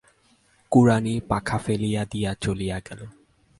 [0.71, 3.01] কুড়ানি পাখা ফেলিয়া দিয়া চলিয়া গেল।